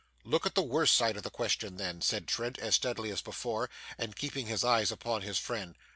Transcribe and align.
'Look 0.23 0.47
at 0.47 0.55
the 0.55 0.63
worst 0.63 0.95
side 0.95 1.15
of 1.15 1.21
the 1.21 1.29
question 1.29 1.77
then,' 1.77 2.01
said 2.01 2.27
Trent 2.27 2.57
as 2.57 2.73
steadily 2.73 3.11
as 3.11 3.21
before, 3.21 3.69
and 3.99 4.15
keeping 4.15 4.47
his 4.47 4.63
eyes 4.63 4.91
upon 4.91 5.21
his 5.21 5.37
friend. 5.37 5.75